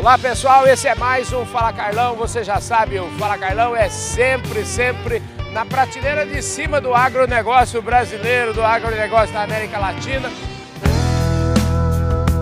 Olá 0.00 0.16
pessoal, 0.16 0.66
esse 0.66 0.88
é 0.88 0.94
mais 0.94 1.30
um 1.30 1.44
Fala 1.44 1.74
Carlão. 1.74 2.16
Você 2.16 2.42
já 2.42 2.58
sabe, 2.58 2.98
o 2.98 3.06
Fala 3.18 3.36
Carlão 3.36 3.76
é 3.76 3.90
sempre, 3.90 4.64
sempre 4.64 5.22
na 5.52 5.66
prateleira 5.66 6.24
de 6.24 6.40
cima 6.40 6.80
do 6.80 6.94
agronegócio 6.94 7.82
brasileiro, 7.82 8.54
do 8.54 8.62
agronegócio 8.64 9.34
da 9.34 9.42
América 9.42 9.78
Latina. 9.78 10.30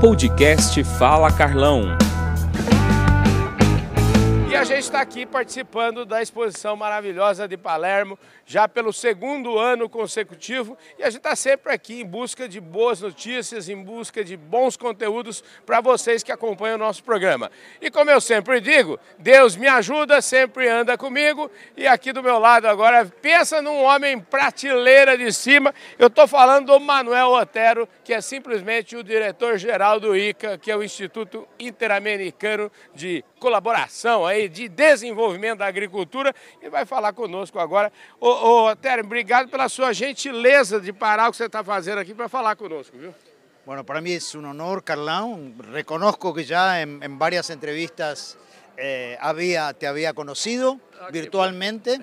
Podcast 0.00 0.84
Fala 0.84 1.32
Carlão. 1.32 1.98
Gente 4.69 4.80
está 4.80 5.00
aqui 5.00 5.24
participando 5.24 6.04
da 6.04 6.21
exposição 6.21 6.76
maravilhosa 6.76 7.48
de 7.48 7.56
Palermo, 7.56 8.19
já 8.44 8.69
pelo 8.69 8.92
segundo 8.92 9.58
ano 9.58 9.88
consecutivo, 9.88 10.76
e 10.98 11.02
a 11.02 11.06
gente 11.06 11.21
está 11.21 11.34
sempre 11.34 11.72
aqui 11.72 12.02
em 12.02 12.04
busca 12.04 12.46
de 12.46 12.60
boas 12.60 13.01
notícias, 13.01 13.70
em 13.70 13.83
busca 13.83 14.22
de 14.22 14.37
bons 14.37 14.76
conteúdos 14.76 15.42
para 15.65 15.80
vocês 15.80 16.23
que 16.23 16.30
acompanham 16.30 16.74
o 16.77 16.78
nosso 16.78 17.02
programa. 17.02 17.51
E 17.80 17.91
como 17.91 18.10
eu 18.10 18.20
sempre 18.20 18.60
digo, 18.60 19.01
Deus 19.19 19.57
me 19.57 19.66
ajuda, 19.66 20.20
sempre 20.20 20.69
anda 20.69 20.98
comigo, 20.98 21.51
e 21.74 21.87
aqui 21.87 22.12
do 22.12 22.23
meu 22.23 22.38
lado 22.38 22.69
agora, 22.69 23.07
pensa 23.23 23.62
num 23.62 23.82
homem 23.82 24.21
prateleira 24.21 25.16
de 25.16 25.32
cima, 25.32 25.74
eu 25.98 26.09
estou 26.09 26.29
falando 26.29 26.66
do 26.66 26.79
Manuel 26.79 27.30
Otero, 27.30 27.88
que 28.05 28.12
é 28.12 28.21
simplesmente 28.21 28.96
o 28.96 29.02
diretor-geral 29.02 29.98
do 29.98 30.15
ICA, 30.15 30.59
que 30.59 30.71
é 30.71 30.77
o 30.77 30.85
Instituto 30.85 31.48
Interamericano 31.59 32.71
de 32.95 33.24
Colaboração 33.38 34.27
aí, 34.27 34.48
de 34.62 34.69
Desenvolvimento 34.71 35.59
da 35.59 35.67
Agricultura, 35.67 36.35
e 36.61 36.69
vai 36.69 36.87
falar 36.87 37.12
conosco 37.12 37.59
agora. 37.59 37.93
Ô, 38.19 38.29
ô 38.29 38.73
obrigado 39.05 39.49
pela 39.49 39.69
sua 39.69 39.93
gentileza 39.93 40.80
de 40.80 40.93
parar 40.93 41.29
o 41.29 41.30
que 41.30 41.37
você 41.37 41.45
está 41.45 41.62
fazendo 41.62 41.99
aqui 41.99 42.15
para 42.15 42.29
falar 42.29 42.57
conosco, 42.57 42.97
viu? 42.97 43.15
Bueno, 43.65 43.85
para 43.85 44.01
mí 44.01 44.13
es 44.13 44.35
un 44.35 44.47
honor, 44.47 44.83
Carlán. 44.83 45.55
Reconozco 45.59 46.33
que 46.33 46.45
ya 46.45 46.80
en, 46.80 47.02
en 47.02 47.19
varias 47.19 47.51
entrevistas 47.51 48.39
eh, 48.79 49.19
había, 49.21 49.75
te 49.75 49.87
había 49.87 50.15
conocido 50.15 50.80
virtualmente. 51.13 52.01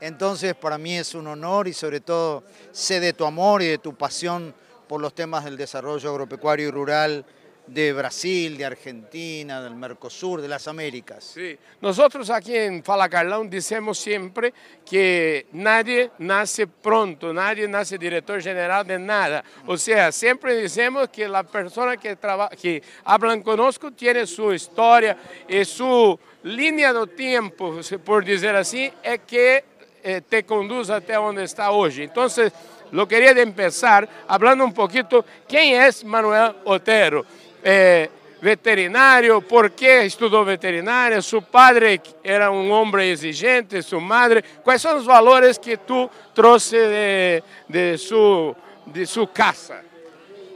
Entonces, 0.00 0.54
para 0.54 0.78
mí 0.78 0.96
es 0.96 1.14
un 1.14 1.26
honor 1.26 1.66
y 1.66 1.72
sobre 1.72 2.00
todo 2.00 2.44
sé 2.70 3.00
de 3.00 3.12
tu 3.12 3.24
amor 3.24 3.60
y 3.60 3.66
de 3.66 3.78
tu 3.78 3.94
pasión 3.94 4.54
por 4.86 5.00
los 5.00 5.14
temas 5.14 5.44
del 5.44 5.56
desarrollo 5.56 6.10
agropecuario 6.10 6.68
y 6.68 6.70
rural 6.70 7.24
de 7.66 7.92
Brasil, 7.92 8.56
de 8.56 8.64
Argentina, 8.64 9.62
del 9.62 9.74
Mercosur, 9.74 10.40
de 10.40 10.48
las 10.48 10.66
Américas. 10.68 11.24
Sí. 11.34 11.56
Nosotros 11.80 12.28
aquí 12.30 12.56
en 12.56 12.82
Fala 12.82 13.08
Carlão 13.08 13.48
decimos 13.48 13.98
siempre 13.98 14.52
que 14.84 15.46
nadie 15.52 16.10
nace 16.18 16.66
pronto, 16.66 17.32
nadie 17.32 17.68
nace 17.68 17.96
director 17.96 18.42
general 18.42 18.86
de 18.86 18.98
nada. 18.98 19.44
O 19.66 19.76
sea, 19.76 20.10
siempre 20.12 20.54
decimos 20.56 21.08
que 21.08 21.28
la 21.28 21.42
persona 21.42 21.96
que, 21.96 22.16
traba, 22.16 22.48
que 22.50 22.82
hablan 23.04 23.42
conosco 23.42 23.90
tiene 23.92 24.26
su 24.26 24.52
historia 24.52 25.16
y 25.48 25.64
su 25.64 26.18
línea 26.42 26.92
de 26.92 27.06
tiempo, 27.08 27.78
por 28.04 28.24
decir 28.24 28.50
así, 28.50 28.92
es 29.02 29.20
que 29.20 29.64
eh, 30.02 30.22
te 30.26 30.44
conduce 30.44 30.92
até 30.92 31.16
onde 31.16 31.44
está 31.44 31.70
hoje. 31.70 32.04
Entonces, 32.04 32.52
lo 32.92 33.06
quería 33.06 33.34
de 33.34 33.42
empezar 33.42 34.08
hablando 34.26 34.64
un 34.64 34.72
poquito 34.72 35.24
quién 35.46 35.80
es 35.82 36.04
Manuel 36.04 36.56
Otero. 36.64 37.24
Eh, 37.62 38.10
veterinário, 38.40 39.42
por 39.42 39.70
que 39.70 40.04
estudou 40.04 40.44
veterinária, 40.44 41.20
seu 41.20 41.42
padre 41.42 42.00
era 42.24 42.50
um 42.50 42.70
homem 42.70 43.10
exigente, 43.10 43.82
sua 43.82 44.00
madre. 44.00 44.42
Quais 44.64 44.80
são 44.80 44.96
os 44.96 45.04
valores 45.04 45.58
que 45.58 45.76
tu 45.76 46.10
trouxe 46.34 46.76
de, 46.76 47.42
de, 47.68 47.98
su, 47.98 48.56
de 48.86 49.06
sua 49.06 49.28
casa? 49.28 49.82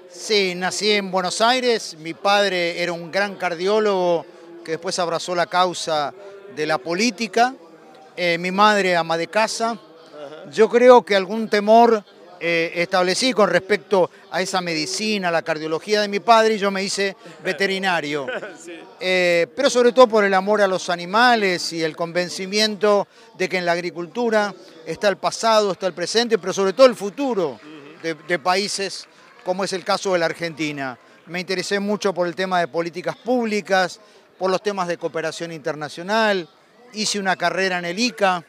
Sí, 0.08 0.54
nací 0.54 0.92
en 0.92 1.10
Buenos 1.10 1.40
Aires, 1.40 1.96
mi 1.98 2.14
padre 2.14 2.80
era 2.80 2.92
un 2.92 3.10
gran 3.10 3.34
cardiólogo 3.34 4.24
que 4.64 4.72
después 4.72 4.98
abrazó 4.98 5.34
la 5.34 5.46
causa 5.46 6.14
de 6.54 6.66
la 6.66 6.78
política, 6.78 7.54
eh, 8.16 8.38
mi 8.38 8.50
madre 8.50 8.96
ama 8.96 9.18
de 9.18 9.26
casa. 9.26 9.78
Yo 10.52 10.68
creo 10.68 11.04
que 11.04 11.16
algún 11.16 11.48
temor 11.48 12.04
eh, 12.40 12.72
establecí 12.74 13.32
con 13.32 13.48
respecto 13.48 14.10
a 14.30 14.40
esa 14.40 14.60
medicina, 14.60 15.30
la 15.30 15.42
cardiología 15.42 16.00
de 16.00 16.08
mi 16.08 16.20
padre, 16.20 16.54
y 16.54 16.58
yo 16.58 16.70
me 16.70 16.82
hice 16.82 17.16
veterinario. 17.42 18.26
Eh, 19.06 19.48
pero 19.54 19.68
sobre 19.68 19.92
todo 19.92 20.06
por 20.06 20.24
el 20.24 20.32
amor 20.32 20.62
a 20.62 20.66
los 20.66 20.88
animales 20.88 21.74
y 21.74 21.82
el 21.82 21.94
convencimiento 21.94 23.06
de 23.36 23.50
que 23.50 23.58
en 23.58 23.66
la 23.66 23.72
agricultura 23.72 24.54
está 24.86 25.08
el 25.08 25.18
pasado, 25.18 25.72
está 25.72 25.86
el 25.86 25.92
presente, 25.92 26.38
pero 26.38 26.54
sobre 26.54 26.72
todo 26.72 26.86
el 26.86 26.94
futuro 26.94 27.60
de, 28.02 28.14
de 28.14 28.38
países 28.38 29.06
como 29.44 29.62
es 29.62 29.74
el 29.74 29.84
caso 29.84 30.14
de 30.14 30.20
la 30.20 30.26
Argentina. 30.26 30.96
Me 31.26 31.40
interesé 31.40 31.80
mucho 31.80 32.14
por 32.14 32.26
el 32.26 32.34
tema 32.34 32.60
de 32.60 32.68
políticas 32.68 33.16
públicas, 33.16 34.00
por 34.38 34.50
los 34.50 34.62
temas 34.62 34.88
de 34.88 34.96
cooperación 34.96 35.52
internacional, 35.52 36.48
hice 36.94 37.18
una 37.18 37.36
carrera 37.36 37.78
en 37.78 37.84
el 37.84 37.98
ICA. 37.98 38.44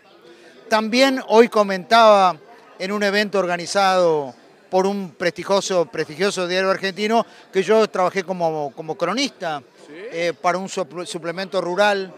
También 0.69 1.21
hoy 1.27 1.49
comentaba 1.49 2.37
en 2.79 2.91
un 2.91 3.03
evento 3.03 3.39
organizado 3.39 4.33
por 4.69 4.85
un 4.85 5.11
prestigioso, 5.11 5.85
prestigioso 5.85 6.47
diario 6.47 6.69
argentino 6.69 7.25
que 7.51 7.63
yo 7.63 7.87
trabajé 7.89 8.23
como, 8.23 8.73
como 8.75 8.97
cronista 8.97 9.61
eh, 9.89 10.33
para 10.41 10.57
un 10.57 10.67
suplemento 10.67 11.61
rural 11.61 12.13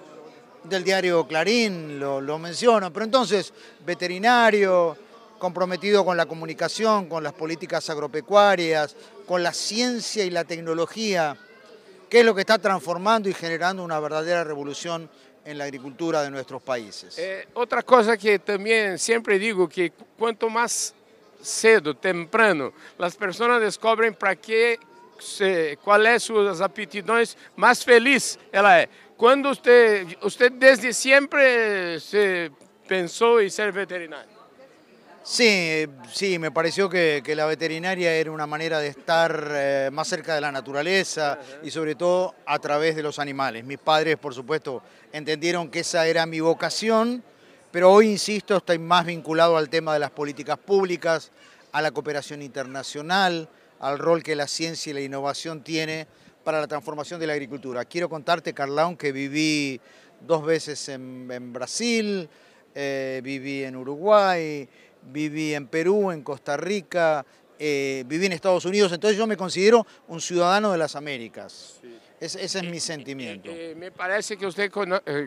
del 0.64 0.84
diario 0.84 1.28
Clarín, 1.28 2.00
lo, 2.00 2.20
lo 2.20 2.40
menciono. 2.40 2.92
Pero 2.92 3.06
entonces, 3.06 3.54
veterinario, 3.86 4.98
comprometido 5.38 6.04
con 6.04 6.18
la 6.18 6.26
comunicación, 6.26 7.08
con 7.08 7.24
las 7.24 7.34
políticas 7.34 7.90
agropecuarias, 7.90 8.96
con 9.26 9.44
la 9.44 9.54
ciencia 9.54 10.26
y 10.26 10.30
la 10.30 10.44
tecnología, 10.44 11.38
que 12.10 12.20
es 12.22 12.26
lo 12.26 12.34
que 12.34 12.42
está 12.42 12.58
transformando 12.58 13.30
y 13.30 13.34
generando 13.34 13.84
una 13.84 14.00
verdadera 14.00 14.44
revolución 14.44 15.10
en 15.48 15.58
la 15.58 15.64
agricultura 15.64 16.24
de 16.24 16.30
nuestros 16.30 16.62
países. 16.62 17.18
Eh, 17.18 17.48
outra 17.54 17.82
coisa 17.82 18.18
que 18.18 18.38
também 18.38 18.98
sempre 18.98 19.40
digo 19.40 19.68
que 19.70 19.94
quanto 20.18 20.50
mais 20.50 20.94
cedo, 21.42 21.94
temprano, 21.94 22.74
as 23.00 23.16
pessoas 23.16 23.62
descobrem 23.62 24.12
para 24.12 24.36
que 24.36 24.78
se, 25.20 25.78
qual 25.84 26.06
é 26.06 26.20
suas 26.20 26.60
aptidões, 26.60 27.38
mais 27.56 27.82
feliz 27.82 28.38
ela 28.52 28.78
é. 28.78 28.90
Quando 29.16 29.50
você, 29.50 30.06
você 30.22 30.50
desde 30.50 30.94
sempre 30.94 31.98
se 32.02 32.52
pensou 32.86 33.42
em 33.42 33.50
ser 33.50 33.72
veterinário? 33.72 34.37
Sí, 35.30 35.86
sí, 36.10 36.40
me 36.40 36.52
pareció 36.52 36.88
que, 36.88 37.22
que, 37.22 37.36
la 37.36 37.46
veterinaria 37.46 38.16
era 38.16 38.32
una 38.32 38.48
manera 38.48 38.80
de 38.80 38.88
estar 38.88 39.52
eh, 39.52 39.90
más 39.92 40.08
cerca 40.08 40.34
de 40.34 40.40
la 40.40 40.54
naturaleza 40.54 41.38
y 41.62 41.70
sobre 41.70 41.96
todo 41.96 42.34
a 42.46 42.58
través 42.60 42.96
de 42.96 43.04
los 43.04 43.20
animales. 43.20 43.66
Mis 43.66 43.78
padres, 43.78 44.16
por 44.16 44.34
supuesto, 44.34 44.82
entendieron 45.12 45.70
que 45.70 45.82
esa 45.82 46.08
era 46.08 46.26
mi 46.26 46.40
vocación, 46.40 47.22
pero 47.72 47.92
hoy, 47.92 48.08
insisto, 48.08 48.56
estoy 48.56 48.80
más 48.80 49.06
vinculado 49.06 49.58
al 49.58 49.68
tema 49.68 49.92
de 49.92 50.00
las 50.00 50.12
políticas 50.12 50.58
públicas, 50.60 51.34
a 51.74 51.82
la 51.82 51.92
cooperación 51.92 52.42
internacional, 52.42 53.50
al 53.82 54.00
rol 54.00 54.24
que 54.24 54.34
la 54.34 54.48
ciencia 54.48 54.92
y 54.92 54.94
la 54.94 55.02
innovación 55.02 55.62
tiene 55.62 56.08
para 56.46 56.62
la 56.62 56.68
transformación 56.68 57.20
de 57.20 57.28
la 57.28 57.34
agricultura. 57.34 57.84
Quiero 57.84 58.08
contarte, 58.08 58.54
Carlón, 58.54 58.96
que 58.96 59.12
viví 59.12 59.82
dos 60.22 60.46
veces 60.46 60.88
en, 60.88 61.52
Brasil, 61.52 62.30
eh, 62.74 63.20
viví 63.22 63.66
en 63.66 63.76
Uruguay, 63.76 64.70
viví 65.12 65.54
en 65.54 65.68
Perú, 65.68 66.12
en 66.12 66.22
Costa 66.22 66.58
Rica, 66.58 67.26
eh, 67.60 68.04
viví 68.08 68.26
en 68.28 68.34
Estados 68.34 68.66
Unidos, 68.66 68.92
entonces 68.92 69.18
yo 69.18 69.26
me 69.26 69.36
considero 69.36 69.86
un 70.08 70.22
ciudadano 70.22 70.72
de 70.72 70.78
las 70.78 70.96
Américas. 70.96 71.80
Sí. 71.82 71.98
Ese, 72.20 72.44
ese, 72.44 72.60
es 72.60 72.66
mi 72.66 72.80
sentimiento. 72.80 73.50
Eh, 73.50 73.72
eh, 73.72 73.76
me 73.76 73.92
parece 73.92 74.38
que 74.38 74.48
usted, 74.48 74.72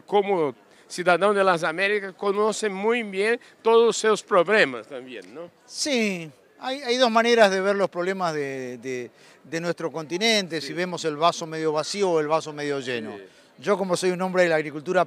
como 0.07 0.55
ciudadano 0.89 1.33
de 1.33 1.45
las 1.45 1.63
Américas, 1.63 2.15
conoce 2.17 2.69
muy 2.69 3.03
bien 3.05 3.41
todos 3.63 3.97
seus 3.97 4.23
problemas 4.23 4.89
también, 4.89 5.33
¿no? 5.33 5.51
Sí, 5.65 6.31
hay, 6.59 6.83
hay, 6.83 6.97
dos 6.97 7.11
maneras 7.11 7.51
de 7.51 7.61
ver 7.61 7.77
los 7.77 7.89
problemas 7.89 8.35
de, 8.35 8.79
de, 8.79 9.11
de 9.45 9.61
nuestro 9.61 9.93
continente, 9.93 10.61
sí. 10.61 10.69
si 10.69 10.73
vemos 10.73 11.05
el 11.05 11.17
vaso 11.17 11.47
medio 11.47 11.73
vacío 11.73 12.11
o 12.11 12.21
el 12.21 12.27
vaso 12.27 12.53
medio 12.53 12.81
lleno. 12.81 13.17
Sí. 13.17 13.23
Yo 13.59 13.77
como 13.77 13.97
soy 13.97 14.11
un 14.11 14.23
hombre 14.23 14.45
de 14.45 14.49
la 14.49 14.57
agricultura, 14.57 15.07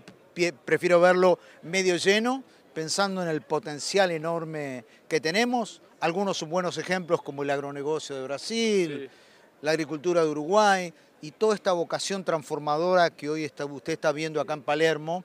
prefiero 0.65 1.01
verlo 1.01 1.39
medio 1.63 1.97
lleno, 1.97 2.43
pensando 2.73 3.21
en 3.21 3.29
el 3.29 3.41
potencial 3.41 4.11
enorme 4.11 4.85
que 5.07 5.21
tenemos. 5.21 5.81
Algunos 5.99 6.37
son 6.37 6.49
buenos 6.49 6.77
ejemplos 6.77 7.21
como 7.21 7.43
el 7.43 7.49
agronegocio 7.49 8.15
de 8.15 8.23
Brasil, 8.23 9.09
sí. 9.09 9.17
la 9.61 9.71
agricultura 9.71 10.23
de 10.23 10.29
Uruguay 10.29 10.93
y 11.21 11.31
toda 11.31 11.55
esta 11.55 11.71
vocación 11.71 12.23
transformadora 12.23 13.09
que 13.09 13.29
hoy 13.29 13.45
está, 13.45 13.65
usted 13.65 13.93
está 13.93 14.11
viendo 14.11 14.41
acá 14.41 14.53
en 14.53 14.63
Palermo, 14.63 15.23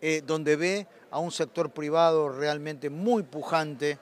eh, 0.00 0.22
donde 0.26 0.56
ve 0.56 0.86
a 1.10 1.18
un 1.18 1.30
sector 1.30 1.70
privado 1.70 2.28
realmente 2.28 2.90
muy 2.90 3.22
pujante 3.22 3.98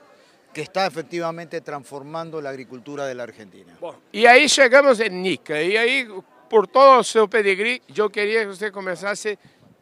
que 0.54 0.62
está 0.62 0.86
efectivamente 0.86 1.60
transformando 1.60 2.40
la 2.40 2.50
agricultura 2.50 3.06
de 3.06 3.14
la 3.14 3.24
Argentina. 3.24 3.76
Bueno, 3.80 4.00
y 4.12 4.24
ahí 4.24 4.46
llegamos 4.46 5.00
en 5.00 5.20
NICA, 5.20 5.60
y 5.62 5.76
ahí 5.76 6.08
por 6.48 6.68
todo 6.68 7.02
su 7.02 7.28
pedigrí 7.28 7.82
yo 7.88 8.08
quería 8.08 8.42
que 8.42 8.48
usted 8.48 8.72
comenzase, 8.72 9.38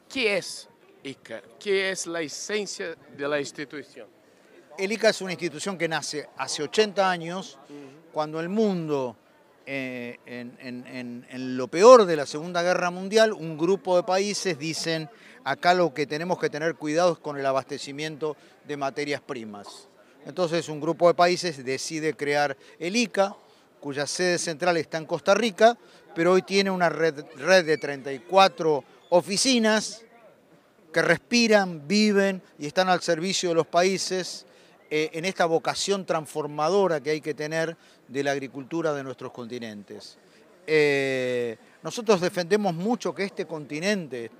¿qué 0.09 0.39
es 0.39 0.69
ICA? 1.03 1.43
¿Qué 1.59 1.91
es 1.91 2.07
la 2.07 2.21
esencia 2.21 2.97
de 3.17 3.29
la 3.29 3.41
institución? 3.41 4.09
El 4.79 4.93
ICA 4.93 5.11
es 5.11 5.21
una 5.21 5.33
institución 5.33 5.77
que 5.77 5.89
nace 5.89 6.29
hace 6.37 6.63
80 6.63 7.11
años, 7.11 7.59
cuando 8.13 8.41
el 8.41 8.49
mundo 8.49 9.17
eh, 9.65 10.19
en, 10.27 11.57
lo 11.57 11.69
peor 11.69 12.05
de 12.05 12.17
la 12.17 12.27
Segunda 12.27 12.63
Guerra 12.63 12.91
Mundial, 12.91 13.33
un 13.33 13.57
grupo 13.57 13.97
de 13.97 14.03
países 14.03 14.59
dicen, 14.59 15.09
acá 15.45 15.75
lo 15.75 15.95
que 15.95 16.07
tenemos 16.07 16.39
que 16.39 16.51
tener 16.51 16.75
cuidado 16.75 17.13
es 17.13 17.19
con 17.19 17.39
el 17.39 17.47
abastecimiento 17.47 18.37
de 18.67 18.77
materias 18.77 19.21
primas. 19.21 19.89
Entonces 20.27 20.69
un 20.69 20.81
grupo 20.81 21.09
de 21.09 21.15
países 21.15 21.65
decide 21.65 22.15
crear 22.15 22.57
el 22.79 22.97
ICA, 22.97 23.37
cuya 23.81 24.07
sede 24.07 24.39
central 24.39 24.77
está 24.77 24.99
en 24.99 25.07
Costa 25.07 25.35
Rica, 25.35 25.77
pero 26.15 26.33
hoy 26.33 26.43
tiene 26.43 26.71
una 26.71 26.89
red, 26.89 27.25
red 27.37 27.65
de 27.65 27.79
34 27.79 28.85
oficinas 29.11 30.05
que 30.93 31.03
respiran, 31.03 31.87
viven 31.89 32.43
y 32.59 32.67
están 32.67 32.89
al 32.89 33.01
servicio 33.01 33.49
de 33.49 33.55
los 33.55 33.67
países 33.67 34.47
eh, 34.91 35.11
en 35.15 35.25
esta 35.25 35.47
vocación 35.47 36.05
transformadora 36.05 37.01
que 37.01 37.11
hay 37.11 37.21
que 37.21 37.35
tener 37.35 37.77
de 38.09 38.23
la 38.23 38.33
agricultura 38.33 38.93
de 38.93 39.03
nuestros 39.03 39.33
continentes. 39.33 40.19
Eh, 40.67 41.57
nosotros 41.83 42.21
defendemos 42.21 42.75
mucho 42.75 43.15
que 43.15 43.25
este 43.25 43.47
continente, 43.47 44.31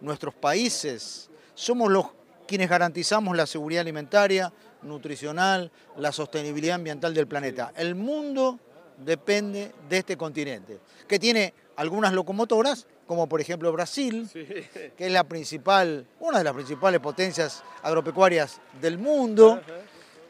nuestros 0.00 0.34
países, 0.34 1.28
somos 1.54 1.90
los 1.90 2.06
quienes 2.46 2.70
garantizamos 2.70 3.36
la 3.36 3.46
seguridad 3.46 3.82
alimentaria, 3.82 4.52
nutricional, 4.82 5.70
la 5.96 6.12
sostenibilidad 6.12 6.76
ambiental 6.76 7.12
del 7.12 7.26
planeta. 7.26 7.72
El 7.76 7.94
mundo 7.94 8.58
depende 9.04 9.72
de 9.88 9.98
este 9.98 10.16
continente, 10.16 10.78
que 11.06 11.18
tiene 11.18 11.52
algunas 11.76 12.12
locomotoras, 12.12 12.86
como 13.08 13.26
por 13.26 13.40
ejemplo 13.40 13.72
Brasil, 13.72 14.28
que 14.32 15.06
es 15.06 15.10
la 15.10 15.24
principal, 15.24 16.06
una 16.20 16.38
de 16.38 16.44
las 16.44 16.52
principales 16.52 17.00
potencias 17.00 17.64
agropecuarias 17.82 18.60
del 18.80 18.98
mundo, 18.98 19.60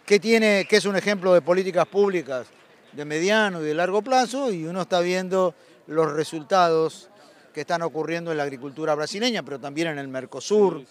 que, 0.07 0.21
tiene, 0.21 0.65
que 0.67 0.77
es 0.77 0.87
un 0.87 0.97
ejemplo 0.97 1.35
de 1.35 1.43
políticas 1.43 1.87
públicas 1.87 2.47
de 2.93 3.05
mediano 3.05 3.61
y 3.61 3.65
de 3.65 3.75
largo 3.75 4.01
plazo, 4.01 4.51
y 4.53 4.65
uno 4.65 4.83
está 4.83 5.01
viendo 5.01 5.55
los 5.89 6.13
resultados 6.13 7.11
que 7.53 7.63
están 7.63 7.83
ocurriendo 7.83 8.31
en 8.31 8.37
la 8.37 8.45
agricultura 8.45 8.95
brasileña, 8.95 9.43
pero 9.43 9.59
también 9.59 9.89
en 9.89 9.99
el 9.99 10.07
Mercosur, 10.07 10.85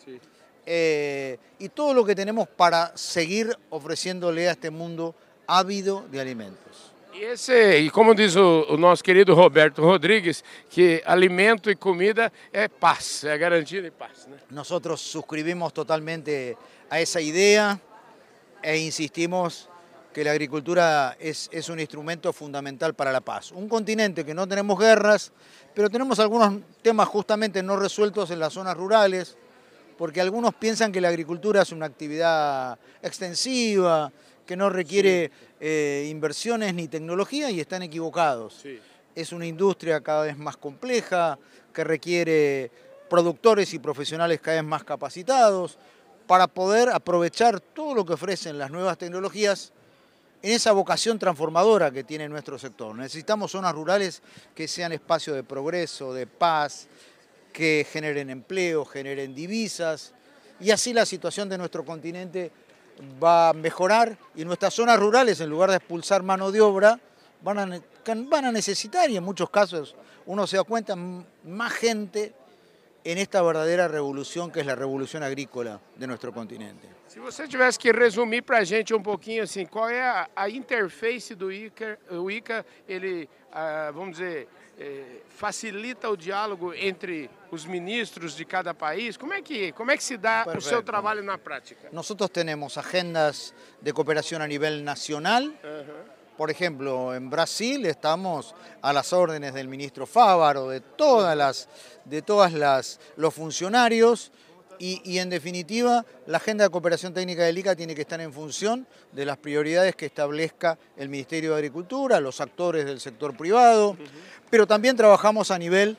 eh, 0.65 1.39
y 1.57 1.69
todo 1.69 1.93
lo 1.93 2.03
que 2.03 2.15
tenemos 2.15 2.49
para 2.49 2.95
seguir 2.97 3.57
ofreciéndole 3.69 4.49
a 4.49 4.51
este 4.51 4.69
mundo 4.69 5.15
ávido 5.47 6.05
de 6.11 6.19
alimentos. 6.19 6.91
E, 7.17 7.23
esse, 7.23 7.79
e 7.79 7.89
como 7.89 8.13
diz 8.13 8.35
o, 8.35 8.67
o, 8.69 8.77
nosso 8.77 9.03
querido 9.03 9.33
Roberto 9.33 9.81
Rodrigues, 9.81 10.43
que 10.69 11.01
alimento 11.03 11.71
e 11.71 11.75
comida 11.75 12.31
é 12.53 12.67
paz, 12.67 13.23
é 13.23 13.35
garantia 13.35 13.81
de 13.81 13.89
paz. 13.89 14.27
Né? 14.27 14.37
Nós 14.51 14.67
suscribimos 14.97 15.73
totalmente 15.73 16.55
a 16.87 17.01
essa 17.01 17.19
ideia 17.19 17.81
e 18.63 18.85
insistimos 18.85 19.67
que 20.13 20.21
a 20.29 20.31
agricultura 20.31 21.17
é, 21.19 21.31
é 21.31 21.71
um 21.71 21.79
instrumento 21.79 22.31
fundamental 22.33 22.93
para 22.93 23.17
a 23.17 23.21
paz. 23.21 23.51
Um 23.51 23.67
continente 23.67 24.23
que 24.23 24.35
não 24.35 24.45
temos 24.45 24.77
guerras, 24.77 25.31
pero 25.73 25.89
temos 25.89 26.19
alguns 26.19 26.61
temas 26.83 27.09
justamente 27.11 27.63
não 27.63 27.79
resueltos 27.79 28.29
en 28.29 28.37
las 28.37 28.53
zonas 28.53 28.77
rurales, 28.77 29.35
porque 29.97 30.21
algunos 30.21 30.53
piensan 30.53 30.91
que 30.91 31.01
la 31.01 31.09
agricultura 31.09 31.63
es 31.63 31.71
una 31.71 31.87
actividad 31.87 32.77
extensiva, 33.01 34.11
que 34.47 34.55
no 34.55 34.69
requiere 34.69 35.29
eh, 35.59 36.07
inversiones 36.09 36.73
ni 36.73 36.87
tecnología 36.87 37.49
y 37.49 37.59
están 37.59 37.83
equivocados. 37.83 38.63
Es 39.15 39.31
una 39.31 39.45
industria 39.45 40.01
cada 40.01 40.23
vez 40.23 40.37
más 40.37 40.57
compleja, 40.57 41.39
que 41.73 41.83
requiere 41.83 42.71
productores 43.09 43.73
y 43.73 43.79
profesionales 43.79 44.39
cada 44.41 44.61
vez 44.61 44.69
más 44.69 44.83
capacitados 44.83 45.77
para 46.25 46.47
poder 46.47 46.89
aprovechar 46.89 47.59
todo 47.59 47.93
lo 47.93 48.05
que 48.05 48.13
ofrecen 48.13 48.57
las 48.57 48.71
nuevas 48.71 48.97
tecnologías 48.97 49.71
en 50.41 50.53
esa 50.53 50.71
vocación 50.71 51.17
transformadora 51.17 51.91
que 51.91 52.03
tiene 52.03 52.27
nuestro 52.29 52.59
sector. 52.59 52.95
Necesitamos 52.95 53.51
zonas 53.51 53.73
rurales 53.73 54.21
que 54.53 54.67
sean 54.67 54.91
espacios 54.91 55.35
de 55.35 55.43
progreso, 55.43 56.13
de 56.13 56.27
paz, 56.27 56.87
que 57.53 57.87
generen 57.89 58.29
empleo, 58.29 58.85
generen 58.85 59.33
divisas, 59.33 60.13
y 60.59 60.71
así 60.71 60.93
la 60.93 61.05
situación 61.05 61.49
de 61.49 61.57
nuestro 61.57 61.85
continente 61.85 62.51
va 63.21 63.49
a 63.49 63.53
mejorar 63.53 64.17
y 64.35 64.45
nuestras 64.45 64.73
zonas 64.73 64.99
rurales, 64.99 65.39
en 65.41 65.49
lugar 65.49 65.69
de 65.69 65.77
expulsar 65.77 66.23
mano 66.23 66.51
de 66.51 66.61
obra, 66.61 66.99
van 67.41 67.59
a, 67.59 67.81
van 68.29 68.45
a 68.45 68.51
necesitar, 68.51 69.09
y 69.09 69.17
en 69.17 69.23
muchos 69.23 69.49
casos 69.49 69.95
uno 70.25 70.45
se 70.45 70.57
da 70.57 70.63
cuenta, 70.63 70.95
más 70.95 71.73
gente 71.73 72.33
en 73.07 73.17
esta 73.19 73.41
verdadeira 73.41 73.87
revolução 73.87 74.51
que 74.51 74.59
é 74.59 74.69
a 74.69 74.75
revolução 74.75 75.23
agrícola 75.23 75.79
de 75.95 76.05
nosso 76.05 76.29
continente. 76.33 76.89
Se 77.07 77.19
você 77.19 77.47
tivesse 77.47 77.79
que 77.79 77.93
resumir 77.93 78.41
para 78.41 78.57
a 78.57 78.63
gente 78.65 78.93
um 78.93 79.01
pouquinho 79.01 79.43
assim, 79.43 79.65
qual 79.65 79.89
é 79.89 80.01
a, 80.01 80.29
a 80.35 80.49
interface 80.49 81.33
do 81.33 81.49
ICA, 81.49 81.97
o 82.11 82.29
ICA, 82.29 82.65
ele, 82.85 83.29
ah, 83.49 83.91
vamos 83.93 84.17
dizer, 84.17 84.49
eh, 84.77 85.21
facilita 85.29 86.09
o 86.09 86.17
diálogo 86.17 86.73
entre 86.73 87.29
os 87.49 87.65
ministros 87.65 88.35
de 88.35 88.43
cada 88.43 88.73
país? 88.73 89.15
Como 89.15 89.33
é 89.33 89.41
que, 89.41 89.71
como 89.71 89.89
é 89.89 89.95
que 89.95 90.03
se 90.03 90.17
dá 90.17 90.43
Perfecto. 90.43 90.65
o 90.65 90.69
seu 90.69 90.83
trabalho 90.83 91.23
na 91.23 91.37
prática? 91.37 91.87
Nós 91.93 92.11
temos 92.33 92.77
agendas 92.77 93.53
de 93.81 93.93
cooperação 93.93 94.41
a 94.41 94.47
nível 94.47 94.83
nacional, 94.83 95.43
uh 95.43 95.47
-huh. 95.47 96.16
Por 96.37 96.51
ejemplo, 96.51 97.15
en 97.15 97.31
Brasil 97.31 97.83
estamos 97.87 98.53
a 98.83 98.93
las 98.93 99.11
órdenes 99.11 99.55
del 99.55 99.67
ministro 99.67 100.05
Fávaro, 100.05 100.69
de 100.69 100.81
todas 100.81 101.35
las, 101.35 101.67
de 102.05 102.21
todas 102.21 102.53
las, 102.53 102.99
los 103.15 103.33
funcionarios 103.33 104.31
y, 104.77 105.17
en 105.17 105.31
definitiva 105.31 106.05
la 106.27 106.37
agenda 106.37 106.63
de 106.63 106.69
cooperación 106.69 107.11
técnica 107.11 107.43
del 107.43 107.57
ICA 107.57 107.75
tiene 107.75 107.95
que 107.95 108.01
estar 108.01 108.21
en 108.21 108.31
función 108.31 108.85
de 109.11 109.25
las 109.25 109.37
prioridades 109.37 109.95
que 109.95 110.05
establezca 110.05 110.77
el 110.95 111.09
Ministerio 111.09 111.51
de 111.51 111.55
Agricultura, 111.57 112.19
los 112.19 112.39
actores 112.39 112.85
del 112.85 112.99
sector 112.99 113.35
privado, 113.35 113.97
pero 114.51 114.67
también 114.67 114.95
trabajamos 114.95 115.49
a 115.49 115.57
nivel 115.57 115.97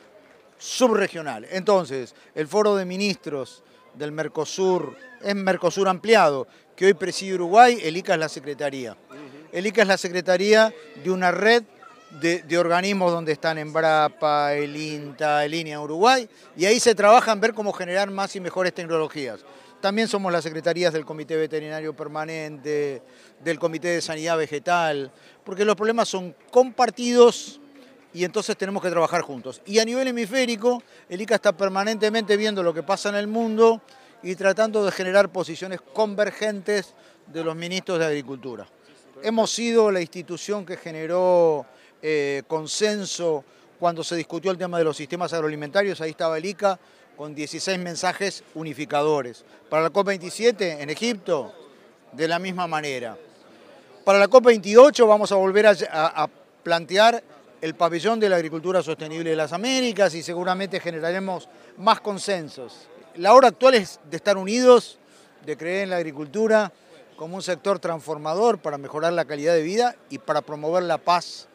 subregional. 0.56 1.46
Entonces, 1.50 2.14
el 2.37 2.46
foro 2.46 2.76
de 2.76 2.84
ministros 2.84 3.64
del 3.94 4.12
Mercosur 4.12 4.96
es 5.20 5.34
Mercosur 5.34 5.88
ampliado, 5.88 6.46
que 6.76 6.87
hoy 6.87 6.94
preside 6.94 7.34
Uruguay, 7.34 7.81
el 7.82 7.96
ICA 7.96 8.14
es 8.14 8.20
la 8.20 8.29
secretaría. 8.29 8.96
El 9.50 9.66
ICA 9.66 9.82
es 9.82 9.88
la 9.88 9.96
secretaría 9.96 10.74
de 11.02 11.10
una 11.10 11.30
red 11.30 11.64
de, 12.20 12.58
organismos 12.58 13.12
donde 13.12 13.32
están 13.32 13.58
Embrapa, 13.58 14.54
el 14.54 14.76
INTA, 14.76 15.44
el 15.44 15.54
INEA 15.54 15.80
Uruguay, 15.80 16.28
y 16.56 16.66
ahí 16.66 16.80
se 16.80 16.94
trabaja 16.94 17.32
en 17.32 17.40
ver 17.40 17.54
cómo 17.54 17.72
generar 17.72 18.10
más 18.10 18.34
y 18.36 18.40
mejores 18.40 18.74
tecnologías. 18.74 19.40
También 19.80 20.08
somos 20.08 20.32
las 20.32 20.42
secretarías 20.42 20.92
del 20.92 21.04
Comité 21.04 21.36
Veterinario 21.36 21.94
Permanente, 21.94 23.02
del 23.42 23.58
Comité 23.58 23.88
de 23.88 24.00
Sanidad 24.02 24.36
Vegetal, 24.36 25.12
porque 25.44 25.64
los 25.64 25.76
problemas 25.76 26.08
son 26.08 26.34
compartidos 26.50 27.60
y 28.12 28.24
entonces 28.24 28.56
tenemos 28.56 28.82
que 28.82 28.90
trabajar 28.90 29.22
juntos. 29.22 29.62
Y 29.64 29.78
a 29.78 29.84
nivel 29.84 30.08
hemisférico, 30.08 30.82
el 31.08 31.20
ICA 31.20 31.36
está 31.36 31.56
permanentemente 31.56 32.36
viendo 32.36 32.62
lo 32.62 32.74
que 32.74 32.82
pasa 32.82 33.08
en 33.10 33.14
el 33.14 33.28
mundo 33.28 33.81
y 34.22 34.34
tratando 34.34 34.84
de 34.84 34.90
generar 34.90 35.31
posiciones 35.31 35.81
convergentes 35.81 36.94
de 37.26 37.44
los 37.44 37.55
ministros 37.55 37.98
de 37.98 38.06
Agricultura. 38.06 38.67
Hemos 39.22 39.50
sido 39.50 39.91
la 39.91 40.00
institución 40.00 40.65
que 40.65 40.77
generó 40.77 41.67
eh, 42.03 42.43
consenso 42.46 43.44
cuando 43.79 44.03
se 44.03 44.17
discutió 44.17 44.50
el 44.50 44.58
tema 44.58 44.79
de 44.79 44.84
los 44.84 44.96
sistemas 44.96 45.32
agroalimentarios, 45.32 46.00
ahí 46.00 46.10
estaba 46.10 46.38
el 46.38 46.44
ICA 46.44 46.79
con 47.17 47.34
16 47.34 47.79
mensajes 47.79 48.44
unificadores. 48.55 49.44
Para 49.69 49.82
la 49.82 49.91
COP27 49.91 50.81
en 50.81 50.91
Egipto, 50.91 51.53
de 52.12 52.29
la 52.29 52.38
misma 52.38 52.67
manera. 52.67 53.17
Para 54.05 54.19
la 54.19 54.29
COP28 54.29 55.06
vamos 55.06 55.32
a 55.32 55.36
volver 55.36 55.67
a, 55.67 56.29
plantear 56.62 57.22
el 57.60 57.74
pabellón 57.74 58.20
de 58.20 58.29
la 58.29 58.36
agricultura 58.36 58.82
sostenible 58.82 59.31
de 59.31 59.36
las 59.36 59.53
Américas 59.53 60.15
y 60.15 60.22
seguramente 60.22 60.81
generaremos 60.81 61.48
más 61.79 62.00
consensos. 62.00 62.88
La 63.17 63.34
hora 63.34 63.48
actual 63.48 63.74
es 63.74 63.98
de 64.10 64.17
estar 64.17 64.36
unidos, 64.36 64.98
de 65.44 65.56
creer 65.56 65.84
en 65.84 65.91
la 65.91 65.96
agricultura, 65.96 66.72
como 67.19 67.34
un 67.34 67.43
sector 67.43 67.81
transformador 67.81 68.58
para 68.58 68.79
mejorar 68.79 69.13
la 69.13 69.25
calidad 69.25 69.53
de 69.53 69.63
vida 69.63 69.96
y 70.08 70.19
para 70.19 70.41
promover 70.41 70.84
la 70.84 70.98
paz 70.98 71.48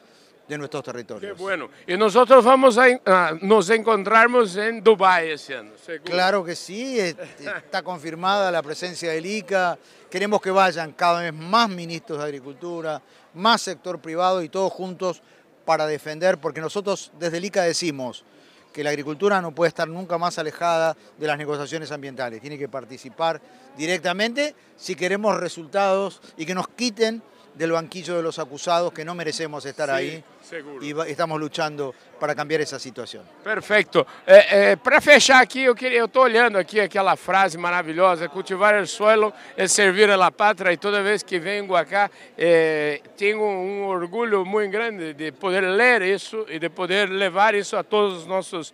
de 0.45 0.57
nuestros 0.57 0.83
territorios. 0.83 1.37
Qué 1.37 1.41
bueno. 1.41 1.69
Y 1.87 1.95
nosotros 1.95 2.43
vamos 2.43 2.77
a, 2.77 3.37
nos 3.41 3.69
encontrarnos 3.69 4.57
en 4.57 4.83
Dubái 4.83 5.31
ese 5.31 5.55
año, 5.55 5.71
Claro 6.03 6.43
que 6.43 6.53
sí, 6.53 6.99
está 6.99 7.81
confirmada 7.81 8.51
la 8.51 8.61
presencia 8.61 9.13
del 9.13 9.25
ICA. 9.25 9.79
Queremos 10.11 10.41
que 10.41 10.51
vayan 10.51 10.91
cada 10.91 11.21
vez 11.21 11.33
más 11.33 11.69
ministros 11.69 12.19
de 12.19 12.25
Agricultura, 12.25 13.01
más 13.33 13.61
sector 13.61 13.99
privado 13.99 14.43
y 14.43 14.49
todos 14.49 14.71
juntos 14.73 15.21
para 15.63 15.87
defender, 15.87 16.39
porque 16.39 16.59
nosotros 16.59 17.09
desde 17.17 17.37
el 17.37 17.45
ICA 17.45 17.63
decimos, 17.63 18.25
que 18.73 18.83
la 18.83 18.89
agricultura 18.89 19.41
no 19.41 19.53
puede 19.53 19.69
estar 19.69 19.87
nunca 19.87 20.17
más 20.17 20.37
alejada 20.39 20.97
de 21.17 21.27
las 21.27 21.37
negociaciones 21.37 21.91
ambientales, 21.91 22.41
tiene 22.41 22.57
que 22.57 22.67
participar 22.67 23.39
directamente 23.77 24.55
si 24.75 24.95
queremos 24.95 25.39
resultados 25.39 26.21
y 26.35 26.45
que 26.45 26.55
nos 26.55 26.67
quiten 26.67 27.21
del 27.55 27.71
banquillo 27.71 28.15
de 28.15 28.23
los 28.23 28.39
acusados 28.39 28.91
que 28.91 29.05
no 29.05 29.13
merecemos 29.13 29.63
estar 29.65 29.89
Sí, 29.89 29.93
ahí 29.95 30.23
seguro. 30.41 30.83
y 30.83 30.91
estamos 31.11 31.39
luchando 31.39 31.93
para 32.19 32.33
cambiar 32.33 32.61
esa 32.61 32.79
situación. 32.79 33.23
Perfeito. 33.43 34.07
É, 34.25 34.75
para 34.75 34.99
fechar 34.99 35.41
aqui, 35.41 35.63
eu 35.63 35.75
queria, 35.75 35.99
eu 35.99 36.05
estou 36.05 36.23
olhando 36.23 36.57
aqui 36.57 36.79
aquela 36.79 37.15
frase 37.15 37.57
maravilhosa: 37.57 38.27
cultivar 38.27 38.73
o 38.81 38.87
suelo 38.87 39.31
é 39.55 39.67
servir 39.67 40.09
a 40.09 40.15
la 40.15 40.31
pátria. 40.31 40.71
E 40.73 40.77
toda 40.77 41.03
vez 41.03 41.21
que 41.21 41.37
venho 41.39 41.75
acá, 41.75 42.09
é, 42.37 43.01
tenho 43.15 43.41
um 43.41 43.85
orgulho 43.85 44.43
muito 44.45 44.71
grande 44.71 45.13
de 45.13 45.31
poder 45.31 45.61
ler 45.61 46.01
isso 46.01 46.45
e 46.49 46.57
de 46.57 46.69
poder 46.69 47.09
levar 47.09 47.53
isso 47.53 47.77
a 47.77 47.83
todos 47.83 48.19
os 48.19 48.25
nossos 48.25 48.73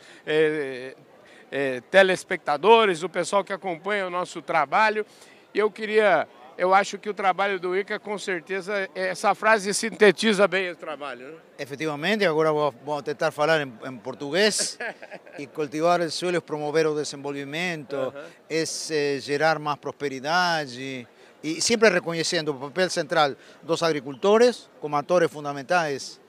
telespectadores, 1.89 3.03
o 3.03 3.09
pessoal 3.09 3.43
que 3.43 3.51
acompanha 3.53 4.07
o 4.07 4.09
nosso 4.09 4.41
trabalho. 4.41 5.05
Eu 5.53 5.71
queria, 5.71 6.27
eu 6.59 6.73
acho 6.73 6.97
que 6.97 7.09
o 7.09 7.13
trabalho 7.13 7.59
do 7.59 7.75
ICA, 7.75 7.97
com 7.99 8.17
certeza, 8.19 8.89
essa 8.93 9.33
frase 9.33 9.73
sintetiza 9.73 10.47
bem 10.47 10.69
o 10.71 10.75
trabalho. 10.75 11.29
Né? 11.29 11.37
Efectivamente, 11.57 12.25
agora 12.25 12.51
vou- 12.51 12.73
vamos 12.85 13.03
tentar 13.03 13.31
falar 13.31 13.61
em, 13.65 13.73
em 13.85 13.97
português. 13.97 14.77
E 15.37 15.47
cultivar 15.47 16.01
o 16.01 16.11
suelo 16.11 16.37
é 16.37 16.41
promover 16.41 16.85
o 16.85 16.93
desenvolvimento, 16.93 18.13
é 18.49 18.63
eh, 18.91 19.19
gerar 19.21 19.57
mais 19.57 19.77
prosperidade. 19.79 21.07
E 21.41 21.61
sempre 21.61 21.89
reconhecendo 21.89 22.49
o 22.49 22.55
papel 22.55 22.89
central 22.89 23.33
dos 23.63 23.81
agricultores 23.81 24.69
como 24.81 24.97
atores 24.97 25.31
fundamentais 25.31 26.19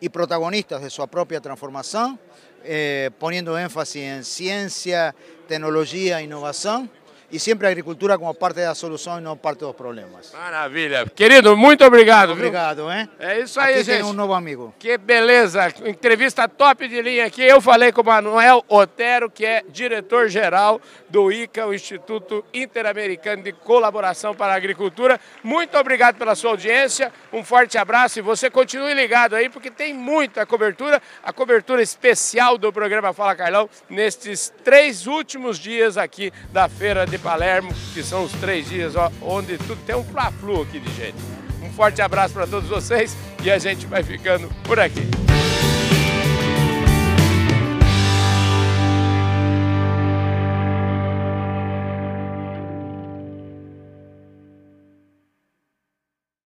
e 0.00 0.08
protagonistas 0.10 0.82
de 0.82 0.90
sua 0.90 1.08
própria 1.08 1.40
transformação, 1.40 2.18
eh, 2.62 3.10
poniendo 3.18 3.56
énfasis 3.56 4.02
en 4.02 4.22
ciencia, 4.24 5.14
tecnología, 5.48 6.20
innovación 6.20 6.90
y 7.30 7.38
siempre 7.38 7.68
agricultura 7.68 8.16
como 8.16 8.32
parte 8.34 8.60
de 8.60 8.66
la 8.66 8.74
solución 8.74 9.20
y 9.20 9.22
no 9.22 9.36
parte 9.36 9.60
de 9.60 9.66
los 9.66 9.76
problemas. 9.76 10.32
Maravilha. 10.32 11.04
Querido, 11.06 11.56
muito 11.56 11.84
obrigado. 11.84 12.32
Obrigado, 12.32 12.90
¿eh? 12.90 13.08
É 13.18 13.40
isso 13.40 13.60
aí, 13.60 13.74
Aquí 13.74 13.84
gente. 13.84 14.04
um 14.04 14.12
novo 14.12 14.34
amigo. 14.34 14.74
Que 14.78 14.96
beleza, 14.96 15.72
entrevista 15.84 16.48
top 16.48 16.88
de 16.88 17.02
linha 17.02 17.26
aqui. 17.26 17.42
Eu 17.42 17.60
falei 17.60 17.92
com 17.92 18.00
o 18.00 18.04
Manuel 18.04 18.64
Otero, 18.68 19.30
que 19.30 19.44
é 19.44 19.64
diretor-geral 19.68 20.80
do 21.08 21.30
ICA, 21.30 21.66
o 21.66 21.74
Instituto 21.74 22.44
Interamericano 22.52 23.42
de 23.42 23.52
Colaboração 23.52 24.34
para 24.34 24.52
a 24.52 24.56
Agricultura. 24.56 25.20
Muito 25.42 25.76
obrigado 25.76 26.16
pela 26.16 26.34
sua 26.34 26.50
audiência, 26.50 27.12
um 27.32 27.44
forte 27.44 27.76
abraço 27.76 28.18
e 28.18 28.22
você 28.22 28.50
continue 28.50 28.94
ligado 28.94 29.34
aí, 29.34 29.48
porque 29.48 29.70
tem 29.70 29.92
muita 29.92 30.46
cobertura, 30.46 31.00
a 31.22 31.32
cobertura 31.32 31.82
especial 31.82 32.56
do 32.56 32.72
programa 32.72 33.12
Fala 33.12 33.34
Carlão, 33.34 33.68
nestes 33.88 34.52
três 34.64 35.06
últimos 35.06 35.58
dias 35.58 35.96
aqui 35.96 36.32
da 36.52 36.68
Feira 36.68 37.06
Palermo, 37.18 37.72
que 37.92 38.02
são 38.02 38.24
os 38.24 38.32
três 38.32 38.68
dias 38.68 38.96
ó, 38.96 39.10
onde 39.20 39.58
tudo 39.58 39.78
tem 39.84 39.96
um 39.96 40.04
fla-flu 40.04 40.62
aqui 40.62 40.78
de 40.78 40.94
gente. 40.94 41.16
Um 41.62 41.70
forte 41.70 42.00
abraço 42.00 42.34
para 42.34 42.46
todos 42.46 42.68
vocês 42.68 43.16
e 43.42 43.50
a 43.50 43.58
gente 43.58 43.86
vai 43.86 44.02
ficando 44.02 44.48
por 44.64 44.78
aqui. 44.78 45.17